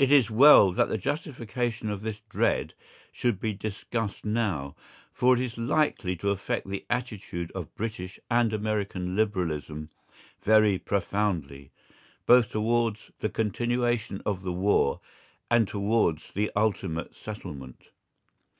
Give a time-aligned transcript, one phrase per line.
[0.00, 2.74] It is well that the justification of this dread
[3.12, 4.74] should be discussed now,
[5.12, 9.88] for it is likely to affect the attitude of British and American Liberalism
[10.42, 11.70] very profoundly,
[12.26, 14.98] both towards the continuation of the war
[15.48, 17.90] and towards the ultimate settlement.